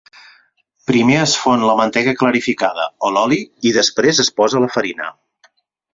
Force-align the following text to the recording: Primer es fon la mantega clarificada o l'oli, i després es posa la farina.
Primer 0.91 1.17
es 1.25 1.35
fon 1.41 1.65
la 1.67 1.75
mantega 1.81 2.15
clarificada 2.23 2.87
o 3.09 3.13
l'oli, 3.19 3.41
i 3.73 3.77
després 3.79 4.23
es 4.25 4.33
posa 4.41 4.63
la 4.65 4.71
farina. 4.79 5.15